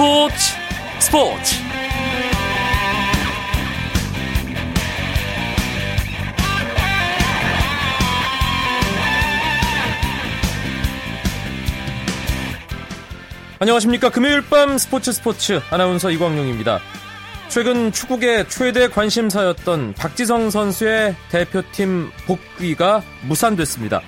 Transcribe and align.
스포츠 0.00 0.34
스포츠. 0.98 1.56
안녕하십니까. 13.58 14.08
금요일 14.08 14.40
밤 14.40 14.78
스포츠 14.78 15.12
스포츠. 15.12 15.60
아나운서 15.68 16.10
이광용입니다. 16.10 16.80
최근 17.50 17.92
축구계 17.92 18.48
최대 18.48 18.88
관심사였던 18.88 19.92
박지성 19.98 20.48
선수의 20.48 21.14
대표팀 21.30 22.10
복귀가 22.26 23.02
무산됐습니다. 23.28 24.00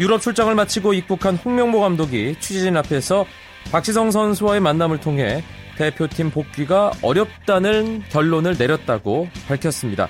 유럽 0.00 0.20
출장을 0.20 0.52
마치고 0.52 0.94
입국한 0.94 1.36
홍명보 1.36 1.78
감독이 1.78 2.34
취재진 2.40 2.76
앞에서 2.76 3.24
박지성 3.70 4.10
선수와의 4.10 4.60
만남을 4.60 4.98
통해 5.00 5.44
대표팀 5.76 6.30
복귀가 6.30 6.90
어렵다는 7.02 8.02
결론을 8.08 8.56
내렸다고 8.58 9.28
밝혔습니다. 9.46 10.08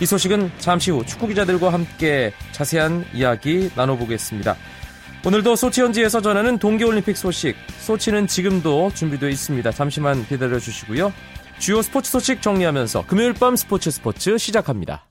이 0.00 0.06
소식은 0.06 0.52
잠시 0.58 0.90
후 0.90 1.04
축구 1.04 1.26
기자들과 1.26 1.72
함께 1.72 2.32
자세한 2.52 3.04
이야기 3.12 3.70
나눠보겠습니다. 3.74 4.56
오늘도 5.26 5.56
소치 5.56 5.82
현지에서 5.82 6.22
전하는 6.22 6.58
동계올림픽 6.58 7.16
소식, 7.16 7.56
소치는 7.80 8.26
지금도 8.26 8.92
준비되어 8.94 9.28
있습니다. 9.28 9.70
잠시만 9.72 10.24
기다려 10.26 10.58
주시고요. 10.58 11.12
주요 11.58 11.82
스포츠 11.82 12.10
소식 12.10 12.40
정리하면서 12.40 13.04
금요일 13.06 13.34
밤 13.34 13.56
스포츠 13.56 13.90
스포츠 13.90 14.38
시작합니다. 14.38 15.09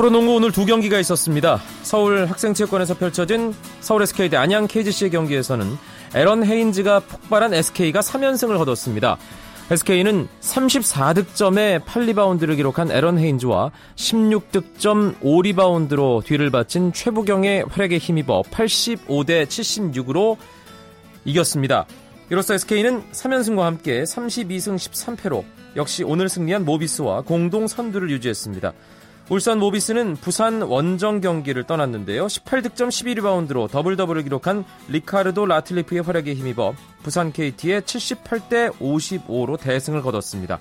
프로농구 0.00 0.34
오늘 0.34 0.50
두 0.50 0.64
경기가 0.64 0.98
있었습니다. 0.98 1.60
서울 1.82 2.24
학생체육관에서 2.24 2.94
펼쳐진 2.94 3.54
서울 3.80 4.00
SK 4.00 4.30
대 4.30 4.38
안양 4.38 4.66
KGC의 4.66 5.10
경기에서는 5.10 5.76
에런 6.14 6.42
헤인즈가 6.42 7.00
폭발한 7.00 7.52
SK가 7.52 8.00
3연승을 8.00 8.56
거뒀습니다. 8.56 9.18
SK는 9.70 10.26
34득점에 10.40 11.84
8리바운드를 11.84 12.56
기록한 12.56 12.90
에런 12.90 13.18
헤인즈와 13.18 13.72
16득점 13.96 15.20
5리바운드로 15.20 16.24
뒤를 16.24 16.48
바친 16.48 16.94
최부경의 16.94 17.66
활약에 17.68 17.98
힘입어 17.98 18.40
85대 18.50 19.44
76으로 19.44 20.38
이겼습니다. 21.26 21.84
이로써 22.30 22.54
SK는 22.54 23.02
3연승과 23.12 23.60
함께 23.64 24.04
32승 24.04 24.76
13패로 24.76 25.44
역시 25.76 26.04
오늘 26.04 26.30
승리한 26.30 26.64
모비스와 26.64 27.20
공동 27.20 27.66
선두를 27.66 28.08
유지했습니다. 28.08 28.72
울산 29.30 29.60
모비스는 29.60 30.16
부산 30.16 30.60
원정 30.60 31.20
경기를 31.20 31.62
떠났는데요. 31.62 32.26
18득점 32.26 32.88
12리바운드로 32.88 33.70
더블 33.70 33.96
더블을 33.96 34.24
기록한 34.24 34.64
리카르도 34.88 35.46
라틀리프의 35.46 36.02
활약에 36.02 36.34
힘입어 36.34 36.74
부산 37.04 37.30
KT에 37.30 37.82
78대 37.82 38.76
55로 38.78 39.56
대승을 39.60 40.02
거뒀습니다. 40.02 40.58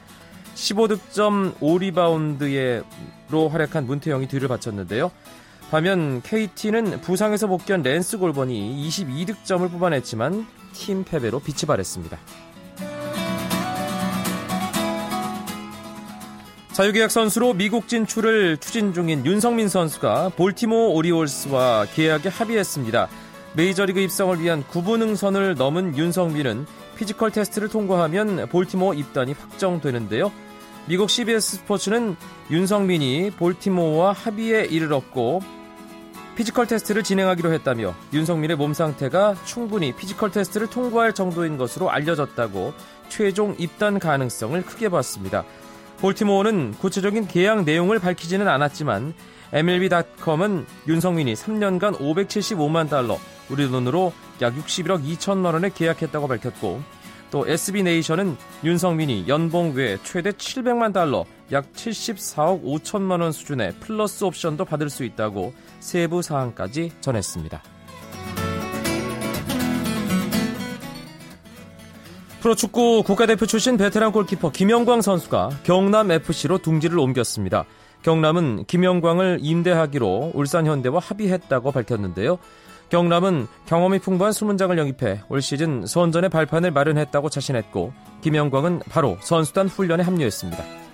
15득점 0.53 1.55
5리바운드로 1.55 3.49
활약한 3.49 3.87
문태영이 3.87 4.27
뒤를 4.27 4.47
받쳤는데요. 4.47 5.09
반면 5.71 6.21
KT는 6.21 7.01
부상에서 7.01 7.47
복귀한 7.47 7.81
랜스 7.81 8.19
골번이 8.19 8.87
22득점을 8.87 9.71
뽑아냈지만 9.71 10.45
팀 10.73 11.03
패배로 11.03 11.39
빛이 11.39 11.65
바랬습니다. 11.65 12.19
자유계약 16.79 17.11
선수로 17.11 17.55
미국 17.55 17.89
진출을 17.89 18.55
추진 18.55 18.93
중인 18.93 19.25
윤석민 19.25 19.67
선수가 19.67 20.29
볼티모 20.37 20.93
오리올스와 20.93 21.87
계약에 21.93 22.29
합의했습니다. 22.29 23.09
메이저리그 23.53 23.99
입성을 23.99 24.39
위한 24.39 24.63
9부 24.63 25.01
능선을 25.01 25.55
넘은 25.55 25.97
윤석민은 25.97 26.65
피지컬 26.95 27.31
테스트를 27.31 27.67
통과하면 27.67 28.47
볼티모 28.47 28.93
입단이 28.93 29.33
확정되는데요. 29.33 30.31
미국 30.87 31.09
CBS 31.09 31.57
스포츠는 31.57 32.15
윤석민이 32.49 33.31
볼티모어와 33.31 34.13
합의에 34.13 34.63
이르렀고 34.63 35.41
피지컬 36.37 36.67
테스트를 36.67 37.03
진행하기로 37.03 37.51
했다며 37.51 37.93
윤석민의 38.13 38.55
몸 38.55 38.73
상태가 38.73 39.35
충분히 39.43 39.91
피지컬 39.91 40.31
테스트를 40.31 40.67
통과할 40.67 41.11
정도인 41.11 41.57
것으로 41.57 41.91
알려졌다고 41.91 42.73
최종 43.09 43.53
입단 43.59 43.99
가능성을 43.99 44.61
크게 44.61 44.87
봤습니다. 44.87 45.43
볼티모어는 46.01 46.75
구체적인 46.79 47.27
계약 47.27 47.63
내용을 47.63 47.99
밝히지는 47.99 48.47
않았지만 48.47 49.13
MLB.com은 49.51 50.65
윤석민이 50.87 51.33
3년간 51.33 51.97
575만 51.97 52.89
달러, 52.89 53.17
우리 53.49 53.67
돈으로 53.67 54.13
약 54.41 54.55
61억 54.55 55.03
2천만 55.03 55.53
원에 55.53 55.69
계약했다고 55.73 56.27
밝혔고 56.27 56.81
또 57.31 57.47
SB네이션은 57.47 58.37
윤석민이 58.63 59.25
연봉 59.27 59.73
외 59.73 59.97
최대 60.03 60.31
700만 60.31 60.93
달러, 60.93 61.25
약 61.51 61.71
74억 61.73 62.63
5천만 62.63 63.21
원 63.21 63.31
수준의 63.31 63.73
플러스 63.79 64.23
옵션도 64.23 64.65
받을 64.65 64.89
수 64.89 65.03
있다고 65.03 65.53
세부 65.79 66.21
사항까지 66.21 66.93
전했습니다. 67.01 67.78
프로축구 72.41 73.03
국가대표 73.05 73.45
출신 73.45 73.75
베테랑 73.75 74.11
골키퍼 74.13 74.51
김영광 74.51 75.01
선수가 75.01 75.49
경남FC로 75.63 76.59
둥지를 76.59 76.97
옮겼습니다. 76.99 77.65
경남은 78.01 78.63
김영광을 78.65 79.39
임대하기로 79.41 80.31
울산현대와 80.33 80.99
합의했다고 80.99 81.71
밝혔는데요. 81.71 82.39
경남은 82.89 83.47
경험이 83.65 83.99
풍부한 83.99 84.31
수문장을 84.31 84.75
영입해 84.77 85.21
올 85.27 85.41
시즌 85.41 85.85
선전의 85.85 86.29
발판을 86.29 86.71
마련했다고 86.71 87.29
자신했고 87.29 87.93
김영광은 88.21 88.83
바로 88.89 89.17
선수단 89.19 89.67
훈련에 89.67 90.03
합류했습니다. 90.03 90.88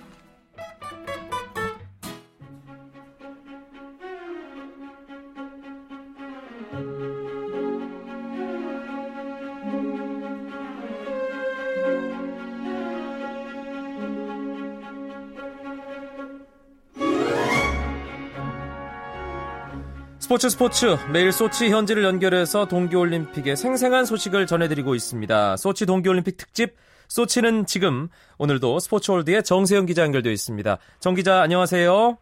스포츠 20.26 20.48
스포츠 20.48 20.86
매일 21.12 21.30
소치 21.30 21.70
현지를 21.70 22.02
연결해서 22.02 22.66
동계올림픽의 22.66 23.54
생생한 23.54 24.04
소식을 24.04 24.46
전해드리고 24.46 24.96
있습니다. 24.96 25.56
소치 25.56 25.86
동계올림픽 25.86 26.36
특집 26.36 26.74
소치는 27.06 27.66
지금 27.66 28.08
오늘도 28.36 28.80
스포츠월드의 28.80 29.44
정세영 29.44 29.86
기자 29.86 30.02
연결되어 30.02 30.32
있습니다. 30.32 30.78
정 30.98 31.14
기자 31.14 31.42
안녕하세요. 31.42 32.18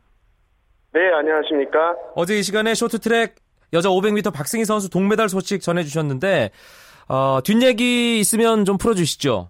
네 0.93 1.13
안녕하십니까. 1.15 1.97
어제 2.15 2.35
이 2.35 2.43
시간에 2.43 2.75
쇼트트랙 2.75 3.37
여자 3.73 3.89
500m 3.89 4.35
박승희 4.35 4.67
선수 4.67 4.91
동메달 4.91 5.31
소식 5.31 5.63
전해주셨는데 5.63 6.51
어, 7.09 7.41
뒷얘기 7.43 8.21
있으면 8.21 8.67
좀 8.67 8.77
풀어주시죠. 8.77 9.49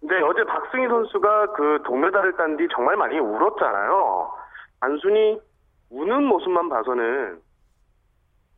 네 0.00 0.16
어제 0.16 0.42
박승희 0.42 0.88
선수가 0.88 1.52
그 1.52 1.78
동메달을 1.86 2.36
딴 2.36 2.56
뒤 2.56 2.66
정말 2.74 2.96
많이 2.96 3.20
울었잖아요. 3.20 4.32
단순히 4.80 5.38
우는 5.90 6.24
모습만 6.24 6.68
봐서는 6.68 7.38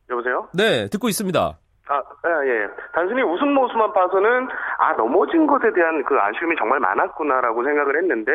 여보세요? 0.09 0.47
네, 0.53 0.87
듣고 0.89 1.09
있습니다. 1.09 1.57
아, 1.87 1.93
아, 1.93 2.45
예. 2.45 2.67
단순히 2.93 3.21
웃음 3.21 3.53
모습만 3.53 3.93
봐서는, 3.93 4.47
아, 4.79 4.93
넘어진 4.93 5.45
것에 5.45 5.71
대한 5.73 6.03
그 6.03 6.17
아쉬움이 6.19 6.55
정말 6.57 6.79
많았구나라고 6.79 7.63
생각을 7.63 7.97
했는데, 7.97 8.31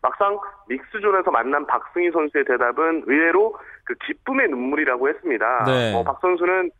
막상 0.00 0.38
믹스존에서 0.68 1.30
만난 1.30 1.66
박승희 1.66 2.10
선수의 2.12 2.44
대답은 2.44 3.04
의외로 3.06 3.56
그 3.84 3.94
기쁨의 4.06 4.48
눈물이라고 4.48 5.08
했습니다. 5.08 5.64
네. 5.66 5.94
어, 5.94 6.04
박 6.04 6.18
선수는 6.20 6.70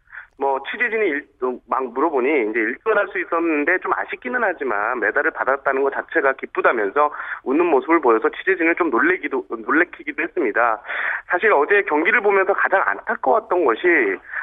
뭐 0.41 0.61
취재진이 0.71 1.05
일, 1.09 1.27
막 1.67 1.85
물어보니 1.93 2.29
이제 2.51 2.61
1등을 2.61 2.95
할수 2.95 3.19
있었는데 3.19 3.79
좀 3.79 3.93
아쉽기는 3.93 4.39
하지만 4.43 5.01
메달을 5.01 5.33
받았다는 5.33 5.83
것 5.83 5.93
자체가 5.93 6.35
기쁘다면서 6.35 7.11
웃는 7.43 7.67
모습을 7.67 8.01
보여서 8.01 8.29
취재진을 8.31 8.77
좀 8.77 8.91
놀래기도 8.91 9.45
놀래키기도 9.51 10.23
했습니다. 10.23 10.81
사실 11.27 11.53
어제 11.53 11.83
경기를 11.83 12.21
보면서 12.21 12.53
가장 12.53 12.83
안타까웠던 12.87 13.65
것이 13.65 13.81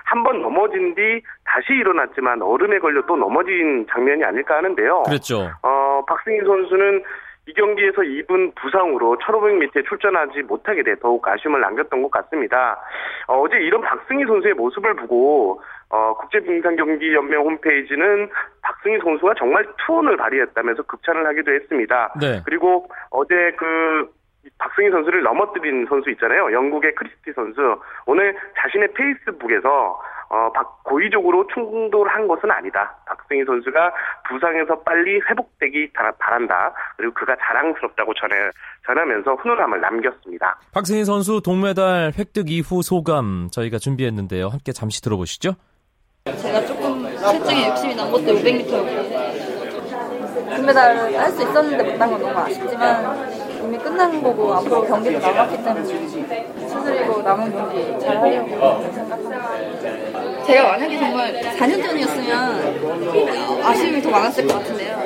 한 0.03 0.23
번 0.25 0.41
넘어진 0.41 0.95
뒤 0.95 1.21
다시 1.45 1.73
일어났지만 1.73 2.41
얼음에 2.41 2.79
걸려 2.79 3.01
또 3.05 3.15
넘어진 3.15 3.85
장면이 3.91 4.23
아닐까 4.23 4.57
하는데요. 4.57 5.03
그랬죠. 5.03 5.49
어, 5.61 6.03
박승희 6.07 6.39
선수는 6.45 7.03
이 7.47 7.53
경기에서 7.53 8.01
입은 8.03 8.53
부상으로 8.55 9.17
1500m에 9.19 9.87
출전하지 9.87 10.41
못하게 10.43 10.81
돼 10.81 10.95
더욱 10.95 11.27
아쉬움을 11.27 11.61
남겼던 11.61 12.01
것 12.01 12.09
같습니다. 12.09 12.79
어, 13.27 13.45
제 13.49 13.57
이런 13.57 13.81
박승희 13.81 14.25
선수의 14.25 14.55
모습을 14.55 14.95
보고 14.95 15.61
어, 15.89 16.13
국제빙상경기연맹 16.15 17.39
홈페이지는 17.39 18.29
박승희 18.61 18.99
선수가 18.99 19.35
정말 19.37 19.65
투혼을 19.85 20.17
발휘했다면서 20.17 20.83
극찬을 20.83 21.25
하기도 21.27 21.53
했습니다. 21.53 22.13
네. 22.19 22.41
그리고 22.45 22.89
어제 23.11 23.51
그 23.57 24.09
박승희 24.57 24.91
선수를 24.91 25.23
넘어뜨린 25.23 25.85
선수 25.87 26.09
있잖아요. 26.11 26.51
영국의 26.51 26.93
크리스티 26.95 27.33
선수. 27.33 27.79
오늘 28.05 28.35
자신의 28.57 28.93
페이스북에서 28.93 29.99
어, 30.27 30.51
박, 30.53 30.83
고의적으로 30.83 31.45
충돌한 31.53 32.27
것은 32.27 32.49
아니다. 32.49 32.95
박승희 33.05 33.45
선수가 33.45 33.93
부상에서 34.27 34.79
빨리 34.81 35.19
회복되기 35.29 35.91
바란다. 36.17 36.73
그리고 36.97 37.13
그가 37.13 37.35
자랑스럽다고 37.35 38.13
전해, 38.15 38.35
전하면서 38.87 39.35
훈훈함을 39.35 39.81
남겼습니다. 39.81 40.59
박승희 40.73 41.05
선수 41.05 41.41
동메달 41.43 42.11
획득 42.17 42.49
이후 42.49 42.81
소감 42.81 43.49
저희가 43.51 43.77
준비했는데요. 43.77 44.47
함께 44.47 44.71
잠시 44.71 45.01
들어보시죠. 45.01 45.53
제가 46.41 46.65
조금 46.65 47.07
실증에 47.19 47.67
욕심이 47.67 47.93
난 47.93 48.11
것도 48.11 48.23
500m였고 48.23 50.55
금메달을 50.55 51.19
할수 51.19 51.43
있었는데 51.43 51.83
못한 51.83 52.09
건 52.09 52.19
너무 52.19 52.35
아쉽지만 52.39 53.29
이미 53.63 53.77
끝난 53.77 54.23
거고 54.23 54.51
앞으로 54.55 54.87
경기도 54.87 55.19
남았기 55.19 55.63
때문에 55.63 55.85
수술이고 55.85 57.21
남은 57.21 57.51
경기 57.51 57.99
잘 57.99 58.17
하려고 58.17 58.49
생각합니다. 58.91 60.43
제가 60.47 60.71
만약에 60.71 60.97
정말 60.97 61.31
4년 61.41 61.85
전이었으면 61.85 63.61
아쉬움이 63.63 64.01
더 64.01 64.09
많았을 64.09 64.47
것 64.47 64.53
같은데요. 64.55 64.97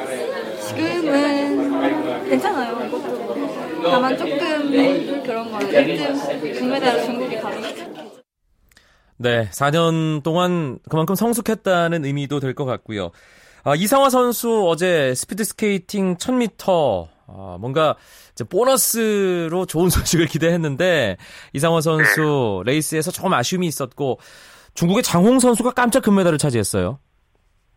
지금은 0.67 2.29
괜찮아요. 2.29 2.77
다만 3.83 4.17
조금 4.17 5.21
그런 5.25 5.51
거는 5.51 5.69
1등 5.69 6.59
금메달을 6.59 7.03
중국이 7.03 7.35
가져갔죠. 7.37 8.18
네, 9.21 9.49
4년 9.51 10.23
동안 10.23 10.79
그만큼 10.89 11.13
성숙했다는 11.15 12.05
의미도 12.05 12.39
될 12.39 12.53
것 12.53 12.65
같고요. 12.65 13.11
아, 13.65 13.73
이상화 13.75 14.09
선수 14.09 14.65
어제 14.67 15.13
스피드 15.13 15.43
스케이팅 15.43 16.15
1000m 16.15 17.07
아, 17.27 17.57
뭔가 17.59 17.95
이제 18.31 18.43
보너스로 18.49 19.65
좋은 19.65 19.89
소식을 19.91 20.25
기대했는데 20.27 21.17
이상화 21.53 21.81
선수 21.81 22.63
레이스에서 22.65 23.11
조금 23.11 23.33
아쉬움이 23.33 23.67
있었고 23.67 24.19
중국의 24.73 25.03
장훙 25.03 25.39
선수가 25.39 25.71
깜짝 25.71 26.01
금메달을 26.03 26.37
차지했어요. 26.37 26.99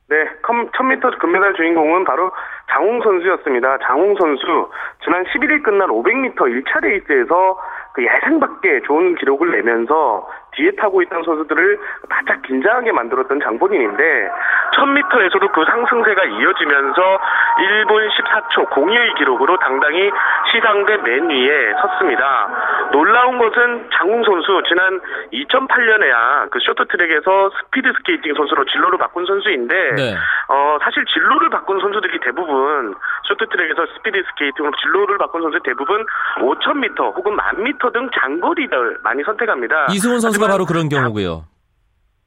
네, 0.08 0.16
1000m 0.46 1.18
금메달 1.20 1.54
주인공은 1.54 2.04
바로 2.04 2.30
장훙 2.70 3.02
선수였습니다. 3.02 3.78
장훙 3.87 4.14
선수 4.20 4.70
지난 5.04 5.24
11일 5.24 5.62
끝난 5.64 5.88
500m 5.88 6.36
1차 6.36 6.80
레이스에서 6.82 7.58
그 7.94 8.02
예상 8.04 8.38
밖에 8.38 8.80
좋은 8.86 9.16
기록을 9.16 9.50
내면서 9.52 10.26
뒤에 10.56 10.72
타고 10.72 11.02
있던 11.02 11.22
선수들을 11.22 11.78
바짝 12.08 12.43
긴장하게 12.43 12.93
만들었던 12.93 13.40
장본인인데 13.40 14.31
1000m에서도 14.72 15.52
그 15.52 15.64
상승세가 15.64 16.24
이어지면서 16.24 17.19
1분 17.58 18.08
14초 18.10 18.70
02의 18.70 19.16
기록으로 19.19 19.56
당당히 19.58 20.10
시상대 20.50 20.96
맨 20.98 21.30
위에 21.30 21.72
섰습니다. 21.80 22.48
놀라운 22.92 23.38
것은 23.38 23.88
장훙 23.96 24.25
선수 24.24 24.62
지난 24.69 25.00
2008년에야 25.32 26.50
그 26.50 26.58
쇼트트랙에서 26.60 27.50
스피드 27.58 27.92
스케이팅 27.98 28.34
선수로 28.34 28.64
진로를 28.64 28.98
바꾼 28.98 29.26
선수인데 29.26 29.74
네. 29.96 30.14
어, 30.48 30.78
사실 30.82 31.04
진로를 31.06 31.50
바꾼 31.50 31.80
선수들이 31.80 32.18
대부분 32.20 32.94
쇼트트랙에서 33.28 33.86
스피드 33.94 34.22
스케이팅으로 34.30 34.72
진로를 34.82 35.18
바꾼 35.18 35.42
선수 35.42 35.58
대부분 35.64 36.04
5000m 36.38 37.16
혹은 37.16 37.36
1000m 37.36 37.92
등 37.92 38.08
장거리를 38.20 38.98
많이 39.02 39.22
선택합니다. 39.22 39.86
이승훈 39.90 40.20
선수가 40.20 40.48
바로 40.48 40.64
그런 40.64 40.88
경우고요. 40.88 41.51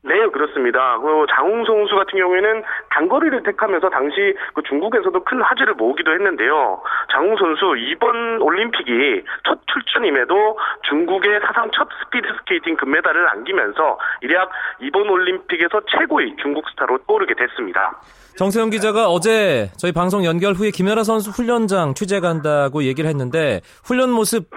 네, 0.06 0.14
그렇습니다. 0.30 1.00
그 1.00 1.26
장훙 1.36 1.66
선수 1.66 1.96
같은 1.96 2.20
경우에는 2.20 2.64
단거리를 2.92 3.42
택하면서 3.42 3.90
당시 3.90 4.36
그 4.54 4.62
중국에서도 4.62 5.24
큰 5.24 5.42
화제를 5.42 5.74
모으기도 5.74 6.14
했는데요. 6.14 6.82
장훙 7.12 7.36
선수 7.38 7.76
이번 7.76 8.40
올림픽이 8.40 9.24
첫 9.48 9.60
출전임에도 9.66 10.60
중국의 10.88 11.40
사상 11.42 11.72
첫 11.74 11.88
스피드 12.04 12.28
스케이팅 12.38 12.76
금메달을 12.76 13.30
안기면서 13.30 13.98
일약 14.22 14.52
이번 14.82 15.10
올림픽에서 15.10 15.82
최고의 15.90 16.36
중국 16.40 16.70
스타로 16.70 17.00
떠오르게 17.08 17.34
됐습니다. 17.34 18.00
정세영 18.38 18.70
기자가 18.70 19.08
어제 19.08 19.72
저희 19.78 19.92
방송 19.92 20.24
연결 20.24 20.54
후에 20.54 20.70
김연아 20.70 21.04
선수 21.04 21.32
훈련장 21.32 21.96
취재 21.96 22.20
간다고 22.20 22.84
얘기를 22.84 23.10
했는데 23.10 23.62
훈련 23.84 24.12
모습 24.12 24.52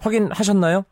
확인하셨나요? 0.00 0.84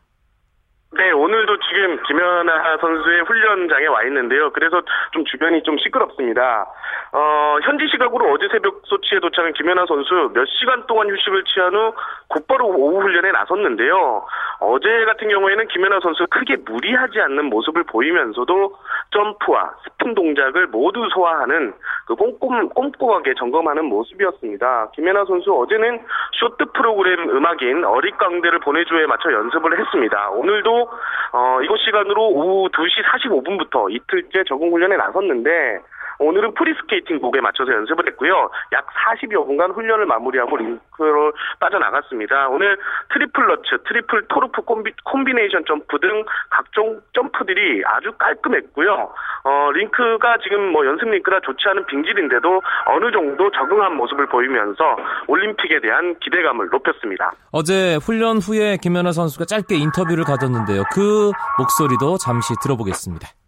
네, 0.93 1.09
오늘도 1.11 1.57
지금 1.59 2.03
김연아 2.03 2.77
선수의 2.81 3.21
훈련장에 3.21 3.85
와 3.87 4.03
있는데요. 4.03 4.51
그래서 4.51 4.81
좀 5.11 5.23
주변이 5.23 5.63
좀 5.63 5.77
시끄럽습니다. 5.77 6.67
어, 7.13 7.57
현지 7.63 7.87
시각으로 7.87 8.29
어제 8.31 8.47
새벽 8.51 8.81
소치에 8.83 9.19
도착한 9.19 9.53
김연아 9.53 9.85
선수 9.85 10.31
몇 10.33 10.45
시간 10.59 10.85
동안 10.87 11.09
휴식을 11.09 11.45
취한 11.45 11.73
후 11.73 11.93
곧바로 12.27 12.67
오후 12.67 13.01
훈련에 13.01 13.31
나섰는데요. 13.31 14.25
어제 14.59 15.05
같은 15.05 15.29
경우에는 15.29 15.67
김연아 15.69 15.99
선수 16.01 16.27
크게 16.29 16.57
무리하지 16.65 17.21
않는 17.21 17.45
모습을 17.45 17.83
보이면서도 17.83 18.75
점프와 19.11 19.73
스푼 19.83 20.13
동작을 20.13 20.67
모두 20.67 21.07
소화하는 21.13 21.73
그 22.05 22.15
꼼꼼, 22.15 22.69
꼼꼼하게 22.69 23.33
점검하는 23.35 23.85
모습이었습니다. 23.85 24.91
김연아 24.93 25.25
선수 25.25 25.53
어제는 25.53 26.01
쇼트 26.33 26.65
프로그램 26.73 27.29
음악인 27.29 27.83
어릿광대를 27.83 28.59
보내주오에 28.59 29.05
맞춰 29.05 29.31
연습을 29.31 29.79
했습니다. 29.79 30.29
오늘도 30.31 30.80
어, 31.33 31.61
이곳 31.61 31.79
시간으로 31.79 32.29
오후 32.29 32.69
2시 32.69 33.03
45분부터 33.03 33.91
이틀째 33.91 34.43
적응 34.47 34.71
훈련에 34.71 34.97
나섰는데 34.97 35.79
오늘은 36.21 36.53
프리스케이팅 36.53 37.19
곡에 37.19 37.41
맞춰서 37.41 37.73
연습을 37.73 38.07
했고요. 38.07 38.49
약 38.73 38.85
40여 38.87 39.45
분간 39.45 39.71
훈련을 39.71 40.05
마무리하고 40.05 40.55
링크를 40.55 41.33
빠져나갔습니다. 41.59 42.49
오늘 42.49 42.77
트리플 43.11 43.47
러츠, 43.47 43.83
트리플 43.87 44.27
토루프 44.27 44.61
콤비, 44.61 44.91
콤비네이션 45.03 45.65
점프 45.67 45.99
등 45.99 46.23
각종 46.49 47.01
점프들이 47.13 47.83
아주 47.85 48.11
깔끔했고요. 48.17 49.13
어, 49.43 49.71
링크가 49.73 50.37
지금 50.43 50.71
뭐 50.71 50.85
연습 50.85 51.09
링크라 51.09 51.39
좋지 51.41 51.67
않은 51.69 51.85
빙질인데도 51.87 52.61
어느 52.85 53.11
정도 53.11 53.49
적응한 53.49 53.97
모습을 53.97 54.27
보이면서 54.27 54.97
올림픽에 55.27 55.79
대한 55.81 56.15
기대감을 56.19 56.69
높였습니다. 56.71 57.31
어제 57.51 57.95
훈련 57.95 58.37
후에 58.37 58.77
김연아 58.77 59.11
선수가 59.11 59.45
짧게 59.45 59.75
인터뷰를 59.75 60.23
가졌는데요. 60.23 60.83
그 60.93 61.31
목소리도 61.57 62.17
잠시 62.17 62.53
들어보겠습니다. 62.61 63.40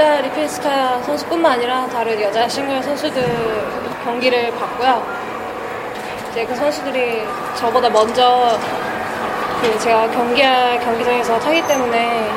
리필스카 0.00 1.02
선수뿐만 1.02 1.52
아니라 1.52 1.86
다른 1.86 2.20
여자 2.20 2.48
싱글 2.48 2.82
선수들 2.82 3.22
경기를 4.04 4.50
봤고요. 4.52 5.02
이제 6.30 6.46
그 6.46 6.54
선수들이 6.54 7.26
저보다 7.56 7.90
먼저 7.90 8.58
그 9.60 9.78
제가 9.78 10.10
경기할 10.10 10.80
경기장에서 10.80 11.38
타기 11.38 11.66
때문에 11.66 12.30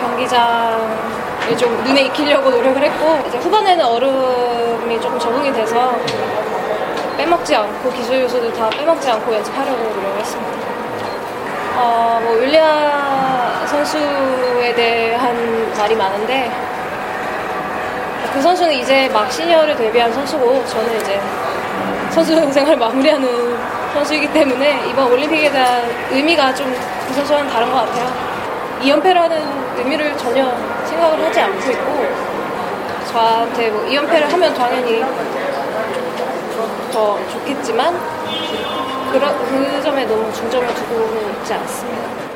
경기장을 0.00 1.56
좀 1.58 1.84
눈에 1.84 2.02
익히려고 2.02 2.50
노력을 2.50 2.82
했고 2.82 3.28
이제 3.28 3.36
후반에는 3.38 3.84
얼음이 3.84 5.00
조금 5.00 5.18
적응이 5.18 5.52
돼서 5.52 5.94
빼먹지 7.18 7.54
않고 7.54 7.90
기술 7.92 8.22
요소도 8.22 8.52
다 8.54 8.70
빼먹지 8.70 9.10
않고 9.10 9.34
연습하려고 9.34 9.82
노력을 9.82 10.18
했습니다. 10.18 10.52
어, 11.76 12.20
뭐 12.24 12.34
윌리아 12.36 13.66
선수에 13.66 14.74
대한 14.74 15.74
말이 15.76 15.94
많은데 15.94 16.71
그 18.32 18.40
선수는 18.42 18.72
이제 18.72 19.08
막 19.08 19.30
시니어를 19.30 19.76
데뷔한 19.76 20.12
선수고 20.12 20.64
저는 20.66 21.00
이제 21.00 21.20
선수 22.10 22.52
생활 22.52 22.76
마무리하는 22.76 23.56
선수이기 23.94 24.32
때문에 24.32 24.86
이번 24.88 25.10
올림픽에 25.12 25.50
대한 25.50 25.82
의미가 26.10 26.54
좀 26.54 26.92
그 27.12 27.16
선수와는 27.16 27.50
다른 27.50 27.70
것 27.70 27.76
같아요. 27.76 28.06
2연패라는 28.80 29.76
의미를 29.76 30.16
전혀 30.16 30.50
생각을 30.86 31.22
하지 31.22 31.40
않고 31.40 31.70
있고 31.70 32.06
저한테 33.10 33.70
뭐 33.70 33.84
2연패를 33.84 34.30
하면 34.30 34.54
당연히 34.54 35.04
더 36.90 37.18
좋겠지만 37.28 38.00
그러, 39.12 39.28
그 39.36 39.82
점에 39.82 40.06
너무 40.06 40.32
중점을 40.32 40.66
두고는 40.74 41.34
있지 41.40 41.52
않습니다. 41.52 42.31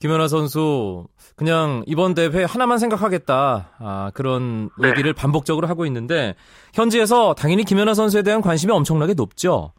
김연아 0.00 0.28
선수 0.28 1.06
그냥 1.36 1.82
이번 1.86 2.14
대회 2.14 2.44
하나만 2.44 2.78
생각하겠다 2.78 3.70
아, 3.78 4.10
그런 4.14 4.70
네. 4.80 4.90
얘기를 4.90 5.12
반복적으로 5.12 5.66
하고 5.66 5.86
있는데 5.86 6.34
현지에서 6.74 7.34
당연히 7.34 7.64
김연아 7.64 7.94
선수에 7.94 8.22
대한 8.22 8.40
관심이 8.40 8.72
엄청나게 8.72 9.14
높죠. 9.14 9.72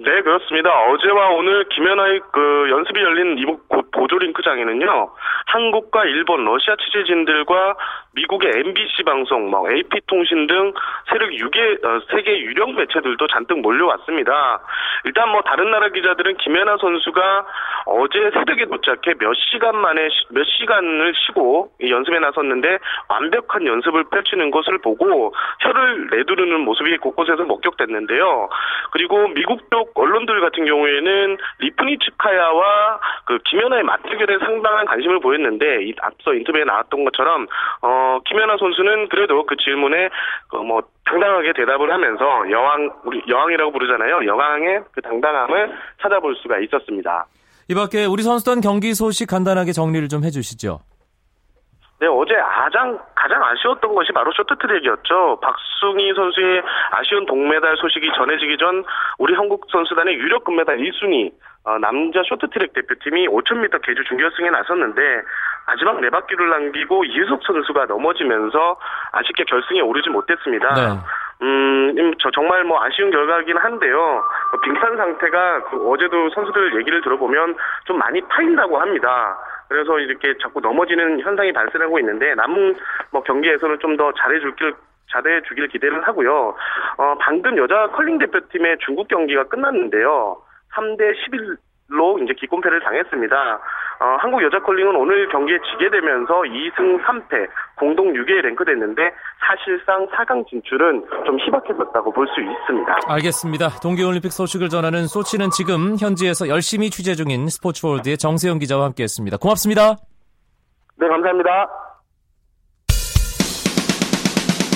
네, 0.00 0.22
그렇습니다. 0.22 0.70
어제와 0.70 1.30
오늘 1.30 1.68
김연아의 1.70 2.20
그 2.32 2.70
연습이 2.70 3.00
열린 3.00 3.36
이곳 3.38 3.68
보조 3.90 4.16
링크장에는요, 4.18 5.10
한국과 5.46 6.04
일본, 6.04 6.44
러시아 6.44 6.76
취재진들과 6.76 7.76
미국의 8.18 8.50
MBC 8.66 9.04
방송, 9.04 9.48
뭐 9.50 9.70
AP 9.70 10.00
통신 10.06 10.46
등 10.48 10.72
세력 11.08 11.30
6개 11.30 11.84
어, 11.84 12.00
세계 12.10 12.40
유력 12.40 12.72
매체들도 12.72 13.26
잔뜩 13.28 13.60
몰려왔습니다. 13.60 14.60
일단 15.04 15.28
뭐 15.30 15.40
다른 15.42 15.70
나라 15.70 15.88
기자들은 15.88 16.36
김연아 16.38 16.78
선수가 16.78 17.46
어제 17.86 18.30
새벽에 18.34 18.66
도착해 18.66 19.14
몇 19.18 19.32
시간 19.34 19.76
만에 19.76 20.08
몇 20.30 20.44
시간을 20.44 21.14
쉬고 21.14 21.70
연습에 21.88 22.18
나섰는데 22.18 22.78
완벽한 23.08 23.66
연습을 23.66 24.04
펼치는 24.10 24.50
것을 24.50 24.78
보고 24.78 25.32
혀를 25.60 26.08
내두르는 26.10 26.60
모습이 26.60 26.96
곳곳에서 26.98 27.44
목격됐는데요. 27.44 28.48
그리고 28.90 29.28
미국 29.28 29.70
쪽 29.70 29.92
언론들 29.94 30.40
같은 30.40 30.64
경우에는 30.64 31.36
리프니츠카야와 31.60 33.00
그 33.26 33.38
김연아의 33.44 33.84
맞대결에 33.84 34.38
상당한 34.38 34.86
관심을 34.86 35.20
보였는데 35.20 35.84
이 35.84 35.94
앞서 36.00 36.34
인터뷰에 36.34 36.64
나왔던 36.64 37.04
것처럼 37.04 37.46
어 37.82 38.07
김연아 38.26 38.56
선수는 38.58 39.08
그래도 39.08 39.44
그 39.46 39.56
질문에 39.56 40.08
그뭐 40.48 40.82
당당하게 41.04 41.52
대답을 41.54 41.92
하면서 41.92 42.24
여왕 42.50 42.90
우리 43.04 43.22
여왕이라고 43.28 43.72
부르잖아요. 43.72 44.26
여왕의 44.26 44.84
그 44.92 45.00
당당함을 45.02 45.72
찾아볼 46.02 46.36
수가 46.36 46.58
있었습니다. 46.60 47.26
이 47.68 47.74
밖에 47.74 48.04
우리 48.06 48.22
선수단 48.22 48.60
경기 48.60 48.94
소식 48.94 49.26
간단하게 49.26 49.72
정리를 49.72 50.08
좀 50.08 50.24
해주시죠. 50.24 50.80
네, 52.00 52.06
어제 52.06 52.34
가장, 52.36 52.96
가장 53.14 53.42
아쉬웠던 53.42 53.92
것이 53.92 54.12
바로 54.12 54.30
쇼트트랙이었죠. 54.32 55.40
박승희 55.42 56.14
선수의 56.14 56.62
아쉬운 56.92 57.26
동메달 57.26 57.76
소식이 57.76 58.12
전해지기 58.16 58.56
전 58.58 58.84
우리 59.18 59.34
한국 59.34 59.66
선수단의 59.70 60.14
유력 60.14 60.44
금메달 60.44 60.78
1순위, 60.78 61.32
어, 61.64 61.76
남자 61.78 62.22
쇼트트랙 62.22 62.72
대표팀이 62.72 63.26
5000m 63.26 63.82
계주 63.82 64.04
준결승에 64.04 64.48
나섰는데 64.48 65.02
마지막 65.66 66.00
네 66.00 66.08
바퀴를 66.08 66.48
남기고 66.48 67.04
이유석 67.04 67.42
선수가 67.44 67.86
넘어지면서 67.86 68.78
아쉽게 69.12 69.44
결승에 69.44 69.80
오르지 69.80 70.08
못했습니다. 70.10 70.74
네. 70.74 70.82
음, 71.42 72.14
저 72.18 72.30
정말 72.30 72.64
뭐 72.64 72.82
아쉬운 72.82 73.10
결과이긴 73.10 73.56
한데요. 73.56 74.22
빙판 74.62 74.96
상태가 74.96 75.64
그 75.64 75.90
어제도 75.90 76.30
선수들 76.30 76.78
얘기를 76.78 77.02
들어보면 77.02 77.56
좀 77.84 77.98
많이 77.98 78.20
파인다고 78.22 78.80
합니다. 78.80 79.36
그래서 79.68 79.98
이렇게 79.98 80.34
자꾸 80.42 80.60
넘어지는 80.60 81.20
현상이 81.20 81.52
발생하고 81.52 81.98
있는데 81.98 82.34
남은 82.34 82.76
뭐 83.10 83.22
경기에서는 83.22 83.78
좀 83.80 83.96
더 83.98 84.12
잘해줄 84.12 84.54
길 84.54 84.74
잘해 85.10 85.42
주길 85.42 85.66
기대를 85.68 86.06
하고요. 86.06 86.54
어, 86.98 87.14
방금 87.18 87.56
여자 87.56 87.88
컬링 87.88 88.18
대표팀의 88.18 88.76
중국 88.84 89.08
경기가 89.08 89.44
끝났는데요. 89.48 90.40
3대 90.74 91.14
11 91.16 91.56
로 91.90 92.18
이제 92.18 92.34
기권패를 92.34 92.80
당했습니다. 92.80 93.60
어, 94.00 94.16
한국 94.20 94.42
여자 94.42 94.58
컬링은 94.60 94.94
오늘 94.94 95.26
경기에 95.30 95.56
지게 95.72 95.90
되면서 95.90 96.42
2승 96.42 97.02
3패, 97.02 97.48
공동 97.76 98.12
6위에 98.12 98.42
랭크됐는데 98.42 99.02
사실상 99.40 100.06
4강 100.08 100.46
진출은 100.48 101.04
좀 101.24 101.38
희박했었다고 101.40 102.12
볼 102.12 102.26
수 102.28 102.40
있습니다. 102.42 102.98
알겠습니다. 103.08 103.68
동계올림픽 103.82 104.30
소식을 104.32 104.68
전하는 104.68 105.06
소치는 105.06 105.48
지금 105.50 105.96
현지에서 105.98 106.48
열심히 106.48 106.90
취재 106.90 107.14
중인 107.14 107.48
스포츠월드의 107.48 108.18
정세영 108.18 108.58
기자와 108.58 108.84
함께했습니다. 108.84 109.38
고맙습니다. 109.38 109.96
네, 110.96 111.08
감사합니다. 111.08 111.50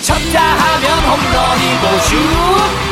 쳤다 0.02 0.40
하면 0.40 0.87
홈런이고 1.12 1.85
슛 2.09 2.92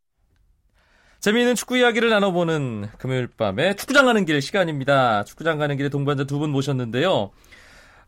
재미있는 1.21 1.53
축구 1.55 1.77
이야기를 1.77 2.09
나눠보는 2.09 2.87
금요일 2.97 3.27
밤에 3.27 3.75
축구장 3.75 4.05
가는 4.05 4.25
길 4.25 4.41
시간입니다. 4.41 5.23
축구장 5.23 5.59
가는 5.59 5.77
길에 5.77 5.89
동반자 5.89 6.23
두 6.25 6.39
분 6.39 6.49
모셨는데요. 6.49 7.29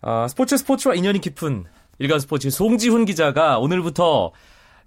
아, 0.01 0.27
스포츠 0.27 0.57
스포츠와 0.57 0.95
인연이 0.95 1.21
깊은 1.21 1.65
일간 1.99 2.19
스포츠 2.19 2.49
송지훈 2.49 3.05
기자가 3.05 3.59
오늘부터 3.59 4.31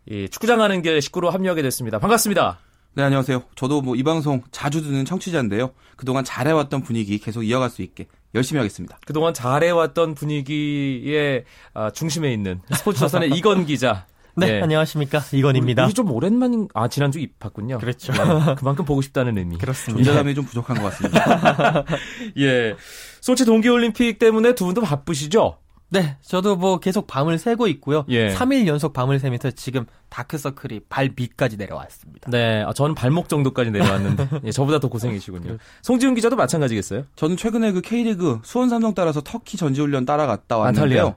이 0.07 0.29
축구장 0.29 0.59
가는 0.59 0.83
길 0.83 1.01
식구로 1.01 1.31
합류하게 1.31 1.63
됐습니다. 1.63 2.01
반갑습니다. 2.01 2.59
네, 2.95 3.03
안녕하세요. 3.05 3.45
저도 3.55 3.81
뭐 3.83 3.95
이 3.95 4.03
방송 4.03 4.43
자주 4.51 4.83
듣는 4.83 5.05
청취자인데요. 5.05 5.71
그동안 5.97 6.25
잘해왔던 6.25 6.83
분위기 6.83 7.19
계속 7.19 7.45
이어갈 7.45 7.71
수 7.71 7.83
있게 7.83 8.07
열심히 8.35 8.59
하겠습니다. 8.59 8.99
그동안 9.07 9.35
잘해왔던 9.35 10.15
분위기의 10.17 11.45
아, 11.75 11.91
중심에 11.93 12.33
있는 12.33 12.61
스포츠 12.75 12.99
조선의 12.99 13.31
이건 13.39 13.67
기자. 13.67 14.07
네, 14.37 14.53
네, 14.53 14.63
안녕하십니까. 14.63 15.23
이건입니다. 15.33 15.83
우리, 15.85 15.89
우리 15.89 15.95
좀 15.95 16.11
오랜만인, 16.11 16.69
아, 16.75 16.89
지난주 16.89 17.19
입봤군요. 17.19 17.79
그렇죠. 17.79 18.13
네, 18.13 18.55
그만큼 18.57 18.85
보고 18.85 19.01
싶다는 19.01 19.39
의미. 19.39 19.57
그렇습니다. 19.57 20.05
존재감이 20.05 20.35
좀 20.35 20.45
부족한 20.45 20.77
것 20.77 20.91
같습니다. 20.91 21.85
예. 22.39 22.77
소치 23.23 23.47
동계올림픽 23.47 24.19
때문에 24.19 24.55
두 24.55 24.67
분도 24.67 24.83
바쁘시죠? 24.83 25.57
네, 25.89 26.17
저도 26.21 26.57
뭐 26.57 26.81
계속 26.81 27.07
밤을 27.07 27.39
새고 27.39 27.67
있고요. 27.69 28.05
예. 28.09 28.35
3일 28.35 28.67
연속 28.67 28.93
밤을 28.93 29.21
새면서 29.21 29.53
지금 29.53 29.87
다크서클이 30.11 30.81
발 30.89 31.11
밑까지 31.17 31.57
내려왔습니다. 31.57 32.31
네, 32.31 32.63
아, 32.67 32.73
저는 32.73 32.95
발목 32.95 33.29
정도까지 33.29 33.71
내려왔는데 33.71 34.29
예, 34.45 34.51
저보다 34.51 34.81
더 34.81 34.89
고생이시군요. 34.89 35.59
송지훈 35.83 36.15
기자도 36.15 36.37
마찬가지겠어요? 36.37 37.05
저는 37.15 37.37
최근에 37.37 37.73
그 37.73 37.81
K리그 37.81 38.41
수원 38.43 38.69
삼성 38.69 38.95
따라서 38.95 39.21
터키 39.23 39.57
전지훈련 39.57 40.05
따라갔다 40.05 40.59
왔는데요. 40.59 41.05
안탈리아. 41.05 41.15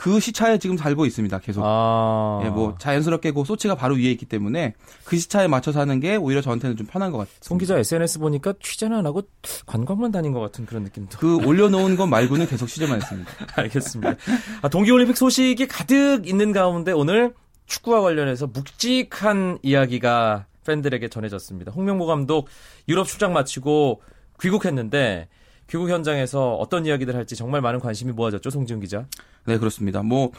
그 0.00 0.18
시차에 0.18 0.56
지금 0.56 0.78
살고 0.78 1.04
있습니다. 1.04 1.40
계속. 1.40 1.62
아. 1.62 2.40
예, 2.42 2.48
뭐 2.48 2.74
자연스럽게 2.78 3.32
그 3.32 3.44
소치가 3.44 3.74
바로 3.74 3.96
위에 3.96 4.10
있기 4.12 4.24
때문에 4.24 4.72
그 5.04 5.18
시차에 5.18 5.46
맞춰서 5.46 5.78
하는 5.78 6.00
게 6.00 6.16
오히려 6.16 6.40
저한테는 6.40 6.78
좀 6.78 6.86
편한 6.86 7.12
것 7.12 7.18
같아요. 7.18 7.34
송 7.42 7.58
기자 7.58 7.76
SNS 7.76 8.18
보니까 8.20 8.54
취재는 8.60 8.96
안 8.96 9.04
하고 9.04 9.20
관광만 9.66 10.10
다닌 10.10 10.32
것 10.32 10.40
같은 10.40 10.64
그런 10.64 10.84
느낌도. 10.84 11.18
그 11.18 11.36
올려놓은 11.44 11.96
것 11.96 12.06
말고는 12.06 12.46
계속 12.46 12.66
취재만 12.66 13.02
했습니다. 13.02 13.30
알겠습니다. 13.56 14.14
아, 14.62 14.68
동계올림픽 14.70 15.18
소식이 15.18 15.68
가득 15.68 16.26
있는 16.26 16.52
가운데 16.52 16.92
오늘 16.92 17.34
축구와 17.66 18.00
관련해서 18.00 18.46
묵직한 18.46 19.58
이야기가 19.60 20.46
팬들에게 20.64 21.08
전해졌습니다. 21.08 21.72
홍명보 21.72 22.06
감독 22.06 22.48
유럽 22.88 23.06
출장 23.06 23.34
마치고 23.34 24.00
귀국했는데 24.40 25.28
귀국 25.68 25.90
현장에서 25.90 26.54
어떤 26.54 26.86
이야기들 26.86 27.14
할지 27.14 27.36
정말 27.36 27.60
많은 27.60 27.80
관심이 27.80 28.12
모아졌죠, 28.12 28.48
송지훈 28.48 28.80
기자. 28.80 29.04
네, 29.46 29.58
그렇습니다. 29.58 30.02
뭐, 30.02 30.32